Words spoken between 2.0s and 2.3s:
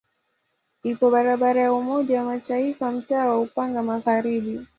wa